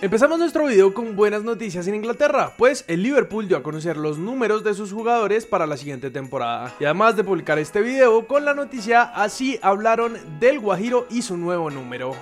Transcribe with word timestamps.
Empezamos 0.00 0.38
nuestro 0.38 0.66
video 0.66 0.94
con 0.94 1.16
buenas 1.16 1.42
noticias 1.42 1.88
en 1.88 1.96
Inglaterra, 1.96 2.52
pues 2.56 2.84
el 2.86 3.02
Liverpool 3.02 3.48
dio 3.48 3.56
a 3.56 3.64
conocer 3.64 3.96
los 3.96 4.16
números 4.16 4.62
de 4.62 4.72
sus 4.74 4.92
jugadores 4.92 5.44
para 5.44 5.66
la 5.66 5.76
siguiente 5.76 6.12
temporada. 6.12 6.72
Y 6.78 6.84
además 6.84 7.16
de 7.16 7.24
publicar 7.24 7.58
este 7.58 7.80
video 7.80 8.24
con 8.28 8.44
la 8.44 8.54
noticia, 8.54 9.02
así 9.02 9.58
hablaron 9.60 10.16
del 10.38 10.60
Guajiro 10.60 11.08
y 11.10 11.22
su 11.22 11.36
nuevo 11.36 11.68
número. 11.68 12.14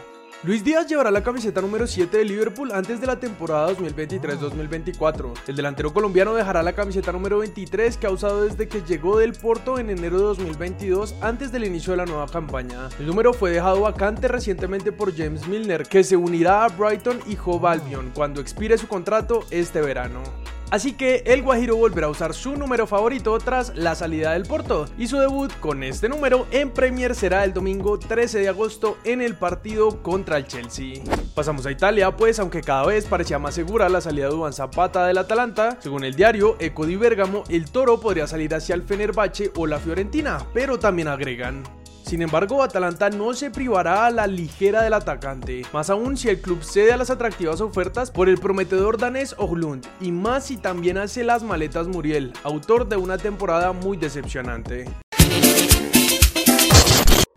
Luis 0.42 0.62
Díaz 0.62 0.86
llevará 0.86 1.10
la 1.10 1.22
camiseta 1.22 1.62
número 1.62 1.86
7 1.86 2.18
de 2.18 2.24
Liverpool 2.24 2.70
antes 2.72 3.00
de 3.00 3.06
la 3.06 3.18
temporada 3.18 3.70
2023-2024. 3.72 5.32
El 5.46 5.56
delantero 5.56 5.94
colombiano 5.94 6.34
dejará 6.34 6.62
la 6.62 6.74
camiseta 6.74 7.10
número 7.10 7.38
23 7.38 7.96
que 7.96 8.06
ha 8.06 8.10
usado 8.10 8.44
desde 8.44 8.68
que 8.68 8.82
llegó 8.82 9.18
del 9.18 9.32
Porto 9.32 9.78
en 9.78 9.88
enero 9.88 10.18
de 10.18 10.24
2022 10.24 11.14
antes 11.22 11.50
del 11.52 11.64
inicio 11.64 11.92
de 11.92 11.96
la 11.96 12.06
nueva 12.06 12.26
campaña. 12.26 12.90
El 13.00 13.06
número 13.06 13.32
fue 13.32 13.50
dejado 13.50 13.80
vacante 13.80 14.28
recientemente 14.28 14.92
por 14.92 15.16
James 15.16 15.48
Milner 15.48 15.84
que 15.84 16.04
se 16.04 16.16
unirá 16.16 16.64
a 16.64 16.68
Brighton 16.68 17.18
y 17.26 17.36
Hove 17.42 17.68
Albion 17.68 18.12
cuando 18.14 18.40
expire 18.40 18.76
su 18.76 18.86
contrato 18.86 19.40
este 19.50 19.80
verano. 19.80 20.22
Así 20.70 20.94
que 20.94 21.22
el 21.26 21.42
Guajiro 21.42 21.76
volverá 21.76 22.08
a 22.08 22.10
usar 22.10 22.34
su 22.34 22.56
número 22.56 22.86
favorito 22.86 23.38
tras 23.38 23.76
la 23.76 23.94
salida 23.94 24.32
del 24.32 24.44
Porto 24.44 24.86
y 24.98 25.06
su 25.06 25.18
debut 25.18 25.52
con 25.60 25.82
este 25.84 26.08
número 26.08 26.46
en 26.50 26.70
Premier 26.70 27.14
será 27.14 27.44
el 27.44 27.52
domingo 27.52 27.98
13 27.98 28.40
de 28.40 28.48
agosto 28.48 28.98
en 29.04 29.22
el 29.22 29.36
partido 29.36 30.02
contra 30.02 30.38
el 30.38 30.46
Chelsea. 30.46 31.02
Pasamos 31.34 31.66
a 31.66 31.70
Italia, 31.70 32.16
pues 32.16 32.40
aunque 32.40 32.62
cada 32.62 32.86
vez 32.86 33.06
parecía 33.06 33.38
más 33.38 33.54
segura 33.54 33.88
la 33.88 34.00
salida 34.00 34.26
de 34.26 34.34
Duan 34.34 34.52
Zapata 34.52 35.06
del 35.06 35.18
Atalanta, 35.18 35.78
según 35.80 36.04
el 36.04 36.16
diario 36.16 36.56
Eco 36.58 36.84
di 36.84 36.96
Bergamo, 36.96 37.44
el 37.48 37.70
Toro 37.70 38.00
podría 38.00 38.26
salir 38.26 38.54
hacia 38.54 38.74
el 38.74 38.82
Fenerbahce 38.82 39.52
o 39.54 39.66
la 39.66 39.78
Fiorentina, 39.78 40.46
pero 40.52 40.78
también 40.78 41.08
agregan. 41.08 41.75
Sin 42.06 42.22
embargo, 42.22 42.62
Atalanta 42.62 43.10
no 43.10 43.34
se 43.34 43.50
privará 43.50 44.06
a 44.06 44.12
la 44.12 44.28
ligera 44.28 44.80
del 44.82 44.92
atacante, 44.92 45.62
más 45.72 45.90
aún 45.90 46.16
si 46.16 46.28
el 46.28 46.40
club 46.40 46.62
cede 46.62 46.92
a 46.92 46.96
las 46.96 47.10
atractivas 47.10 47.60
ofertas 47.60 48.12
por 48.12 48.28
el 48.28 48.38
prometedor 48.38 48.96
danés 48.96 49.34
Oglund, 49.38 49.84
y 50.00 50.12
más 50.12 50.46
si 50.46 50.56
también 50.56 50.98
hace 50.98 51.24
las 51.24 51.42
maletas 51.42 51.88
Muriel, 51.88 52.32
autor 52.44 52.88
de 52.88 52.96
una 52.96 53.18
temporada 53.18 53.72
muy 53.72 53.96
decepcionante. 53.96 54.84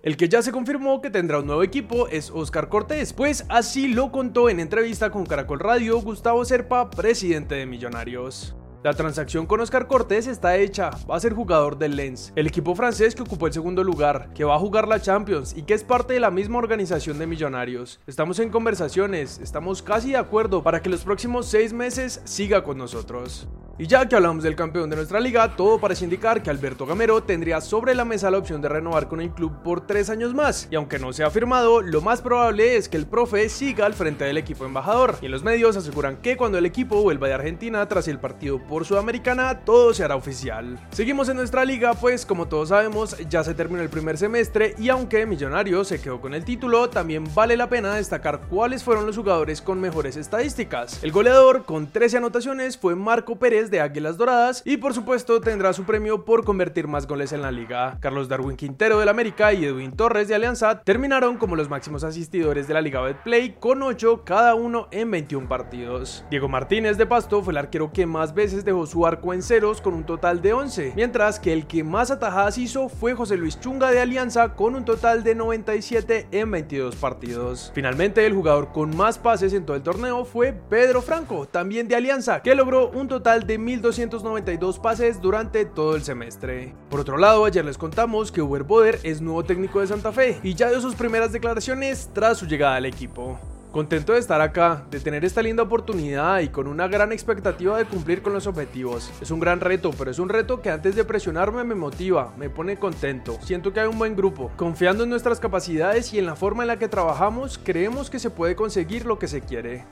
El 0.03 0.15
que 0.17 0.29
ya 0.29 0.43
se 0.43 0.51
confirmó 0.51 1.01
que 1.01 1.09
tendrá 1.09 1.39
un 1.39 1.47
nuevo 1.47 1.63
equipo 1.63 2.07
es 2.07 2.29
Oscar 2.29 2.69
Cortés, 2.69 3.11
pues 3.11 3.45
así 3.49 3.87
lo 3.87 4.11
contó 4.11 4.49
en 4.49 4.59
entrevista 4.59 5.09
con 5.09 5.25
Caracol 5.25 5.61
Radio 5.61 5.99
Gustavo 5.99 6.45
Serpa, 6.45 6.91
presidente 6.91 7.55
de 7.55 7.65
Millonarios. 7.65 8.55
La 8.81 8.93
transacción 8.93 9.45
con 9.45 9.59
Oscar 9.59 9.87
Cortés 9.87 10.25
está 10.25 10.55
hecha, 10.55 10.91
va 11.09 11.17
a 11.17 11.19
ser 11.19 11.33
jugador 11.33 11.77
del 11.77 11.97
Lens, 11.97 12.31
el 12.37 12.47
equipo 12.47 12.75
francés 12.75 13.13
que 13.13 13.23
ocupó 13.23 13.47
el 13.47 13.51
segundo 13.51 13.83
lugar, 13.83 14.29
que 14.33 14.45
va 14.45 14.55
a 14.55 14.59
jugar 14.59 14.87
la 14.87 15.01
Champions 15.01 15.53
y 15.53 15.63
que 15.63 15.73
es 15.73 15.83
parte 15.83 16.13
de 16.13 16.21
la 16.21 16.31
misma 16.31 16.59
organización 16.59 17.19
de 17.19 17.27
Millonarios. 17.27 17.99
Estamos 18.07 18.39
en 18.39 18.49
conversaciones, 18.49 19.37
estamos 19.39 19.81
casi 19.81 20.11
de 20.11 20.17
acuerdo 20.17 20.63
para 20.63 20.81
que 20.81 20.89
los 20.89 21.03
próximos 21.03 21.47
seis 21.47 21.73
meses 21.73 22.21
siga 22.23 22.63
con 22.63 22.77
nosotros. 22.77 23.49
Y 23.81 23.87
ya 23.87 24.09
que 24.09 24.15
hablamos 24.17 24.43
del 24.43 24.57
campeón 24.57 24.89
de 24.89 24.97
nuestra 24.97 25.21
liga, 25.21 25.55
todo 25.55 25.79
parece 25.79 26.03
indicar 26.03 26.43
que 26.43 26.49
Alberto 26.49 26.85
Gamero 26.85 27.23
tendría 27.23 27.61
sobre 27.61 27.95
la 27.95 28.03
mesa 28.03 28.29
la 28.29 28.37
opción 28.37 28.61
de 28.61 28.67
renovar 28.67 29.07
con 29.07 29.21
el 29.21 29.31
club 29.31 29.63
por 29.63 29.87
tres 29.87 30.09
años 30.09 30.33
más. 30.33 30.67
Y 30.69 30.75
aunque 30.75 30.99
no 30.99 31.13
se 31.13 31.23
ha 31.23 31.29
firmado, 31.29 31.81
lo 31.81 32.01
más 32.01 32.21
probable 32.21 32.75
es 32.75 32.89
que 32.89 32.97
el 32.97 33.07
profe 33.07 33.47
siga 33.47 33.85
al 33.85 33.93
frente 33.93 34.25
del 34.25 34.37
equipo 34.37 34.65
embajador. 34.65 35.15
Y 35.21 35.29
los 35.29 35.45
medios 35.45 35.77
aseguran 35.77 36.17
que 36.17 36.35
cuando 36.35 36.57
el 36.57 36.65
equipo 36.65 37.01
vuelva 37.01 37.29
de 37.29 37.35
Argentina 37.35 37.87
tras 37.87 38.09
el 38.09 38.19
partido 38.19 38.59
por 38.69 38.85
Sudamericana, 38.85 39.61
todo 39.65 39.93
se 39.93 40.03
hará 40.03 40.15
oficial. 40.15 40.79
Seguimos 40.91 41.27
en 41.27 41.37
nuestra 41.37 41.65
liga, 41.65 41.95
pues 41.95 42.25
como 42.25 42.47
todos 42.47 42.69
sabemos, 42.69 43.17
ya 43.27 43.43
se 43.43 43.55
terminó 43.55 43.81
el 43.81 43.89
primer 43.89 44.17
semestre 44.17 44.75
y 44.77 44.89
aunque 44.89 45.25
Millonarios 45.25 45.87
se 45.87 45.99
quedó 45.99 46.21
con 46.21 46.35
el 46.35 46.45
título, 46.45 46.89
también 46.89 47.25
vale 47.33 47.57
la 47.57 47.67
pena 47.67 47.95
destacar 47.95 48.41
cuáles 48.47 48.83
fueron 48.83 49.07
los 49.07 49.17
jugadores 49.17 49.61
con 49.61 49.81
mejores 49.81 50.15
estadísticas. 50.15 51.03
El 51.03 51.11
goleador 51.11 51.65
con 51.65 51.87
13 51.87 52.17
anotaciones 52.17 52.77
fue 52.77 52.95
Marco 52.95 53.37
Pérez 53.37 53.71
de 53.71 53.81
Águilas 53.81 54.17
Doradas 54.17 54.61
y 54.65 54.77
por 54.77 54.93
supuesto 54.93 55.41
tendrá 55.41 55.73
su 55.73 55.83
premio 55.83 56.23
por 56.23 56.45
convertir 56.45 56.87
más 56.87 57.07
goles 57.07 57.33
en 57.33 57.41
la 57.41 57.51
liga. 57.51 57.97
Carlos 57.99 58.29
Darwin 58.29 58.55
Quintero 58.55 58.99
del 58.99 59.09
América 59.09 59.51
y 59.51 59.65
Edwin 59.65 59.91
Torres 59.91 60.27
de 60.27 60.35
Alianza 60.35 60.81
terminaron 60.83 61.37
como 61.37 61.55
los 61.55 61.69
máximos 61.69 62.03
asistidores 62.03 62.67
de 62.67 62.75
la 62.75 62.81
Liga 62.81 63.01
Betplay 63.01 63.55
con 63.59 63.81
8 63.81 64.23
cada 64.23 64.53
uno 64.53 64.87
en 64.91 65.09
21 65.09 65.47
partidos. 65.47 66.23
Diego 66.29 66.47
Martínez 66.47 66.97
de 66.97 67.07
Pasto 67.07 67.41
fue 67.41 67.53
el 67.53 67.57
arquero 67.57 67.91
que 67.91 68.05
más 68.05 68.33
veces 68.33 68.58
dejó 68.65 68.85
su 68.85 69.05
arco 69.05 69.33
en 69.33 69.41
ceros 69.41 69.81
con 69.81 69.93
un 69.93 70.03
total 70.03 70.41
de 70.41 70.53
11, 70.53 70.93
mientras 70.95 71.39
que 71.39 71.53
el 71.53 71.67
que 71.67 71.83
más 71.83 72.11
atajadas 72.11 72.57
hizo 72.57 72.89
fue 72.89 73.13
José 73.13 73.37
Luis 73.37 73.59
Chunga 73.59 73.91
de 73.91 73.99
Alianza 73.99 74.55
con 74.55 74.75
un 74.75 74.85
total 74.85 75.23
de 75.23 75.35
97 75.35 76.27
en 76.31 76.51
22 76.51 76.95
partidos. 76.95 77.71
Finalmente 77.73 78.25
el 78.25 78.33
jugador 78.33 78.71
con 78.71 78.95
más 78.95 79.17
pases 79.17 79.53
en 79.53 79.65
todo 79.65 79.75
el 79.75 79.83
torneo 79.83 80.25
fue 80.25 80.53
Pedro 80.53 81.01
Franco, 81.01 81.47
también 81.47 81.87
de 81.87 81.95
Alianza, 81.95 82.41
que 82.41 82.55
logró 82.55 82.89
un 82.89 83.07
total 83.07 83.45
de 83.45 83.59
1.292 83.59 84.79
pases 84.79 85.21
durante 85.21 85.65
todo 85.65 85.95
el 85.95 86.03
semestre. 86.03 86.73
Por 86.89 86.99
otro 86.99 87.17
lado, 87.17 87.45
ayer 87.45 87.65
les 87.65 87.77
contamos 87.77 88.31
que 88.31 88.41
Uber 88.41 88.63
Boder 88.63 88.99
es 89.03 89.21
nuevo 89.21 89.43
técnico 89.43 89.79
de 89.79 89.87
Santa 89.87 90.11
Fe 90.11 90.39
y 90.43 90.53
ya 90.53 90.69
dio 90.69 90.81
sus 90.81 90.95
primeras 90.95 91.31
declaraciones 91.31 92.09
tras 92.13 92.37
su 92.37 92.45
llegada 92.45 92.75
al 92.75 92.85
equipo. 92.85 93.39
Contento 93.71 94.13
de 94.13 94.19
estar 94.19 94.41
acá, 94.41 94.83
de 94.89 94.99
tener 94.99 95.23
esta 95.23 95.43
linda 95.43 95.61
oportunidad 95.61 96.39
y 96.39 96.49
con 96.49 96.65
una 96.65 96.87
gran 96.87 97.11
expectativa 97.11 97.77
de 97.77 97.85
cumplir 97.85 98.23
con 98.23 98.33
los 98.33 98.47
objetivos. 98.47 99.11
Es 99.21 99.29
un 99.29 99.39
gran 99.39 99.59
reto, 99.59 99.91
pero 99.95 100.09
es 100.09 100.17
un 100.17 100.27
reto 100.27 100.59
que 100.59 100.71
antes 100.71 100.95
de 100.95 101.03
presionarme 101.03 101.63
me 101.63 101.75
motiva, 101.75 102.33
me 102.35 102.49
pone 102.49 102.79
contento. 102.79 103.37
Siento 103.43 103.71
que 103.71 103.79
hay 103.79 103.87
un 103.87 103.99
buen 103.99 104.15
grupo. 104.15 104.49
Confiando 104.55 105.03
en 105.03 105.11
nuestras 105.11 105.39
capacidades 105.39 106.11
y 106.13 106.17
en 106.17 106.25
la 106.25 106.35
forma 106.35 106.63
en 106.63 106.67
la 106.67 106.79
que 106.79 106.87
trabajamos, 106.87 107.59
creemos 107.63 108.09
que 108.09 108.17
se 108.17 108.31
puede 108.31 108.55
conseguir 108.55 109.05
lo 109.05 109.19
que 109.19 109.27
se 109.27 109.41
quiere. 109.41 109.85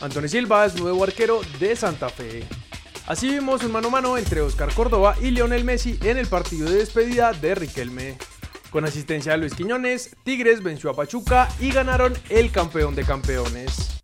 Antonio 0.00 0.30
Silva 0.30 0.64
es 0.64 0.80
nuevo 0.80 1.04
arquero 1.04 1.40
de 1.60 1.76
Santa 1.76 2.08
Fe. 2.08 2.42
Así 3.06 3.28
vimos 3.28 3.62
un 3.62 3.72
mano 3.72 3.88
a 3.88 3.90
mano 3.90 4.16
entre 4.16 4.40
Oscar 4.40 4.72
Córdoba 4.72 5.14
y 5.20 5.30
Lionel 5.30 5.64
Messi 5.64 5.98
en 6.02 6.16
el 6.16 6.26
partido 6.26 6.70
de 6.70 6.76
despedida 6.76 7.34
de 7.34 7.54
Riquelme. 7.54 8.16
Con 8.70 8.84
asistencia 8.84 9.32
de 9.32 9.38
Luis 9.38 9.54
Quiñones, 9.54 10.14
Tigres 10.24 10.62
venció 10.62 10.90
a 10.90 10.94
Pachuca 10.94 11.48
y 11.58 11.70
ganaron 11.70 12.14
el 12.28 12.50
campeón 12.50 12.94
de 12.94 13.04
campeones. 13.04 13.98